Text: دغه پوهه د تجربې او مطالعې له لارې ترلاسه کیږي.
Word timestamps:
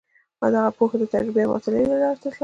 دغه 0.53 0.61
پوهه 0.77 0.95
د 0.99 1.03
تجربې 1.13 1.43
او 1.45 1.51
مطالعې 1.53 1.85
له 1.91 1.97
لارې 2.01 2.17
ترلاسه 2.21 2.29
کیږي. 2.33 2.39